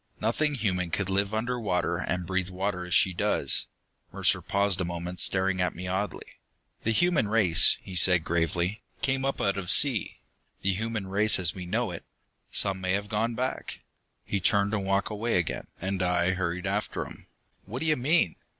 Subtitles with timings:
[0.19, 3.67] "Nothing human can live under water and breathe water, as she does!"
[4.11, 6.25] Mercer paused a moment, staring at me oddly.
[6.83, 10.17] "The human race," he said gravely, "came up out of sea.
[10.63, 12.03] The human race as we know it.
[12.49, 13.81] Some may have gone back."
[14.25, 17.27] He turned and walked away again, and I hurried after him.
[17.65, 18.37] "What do you mean.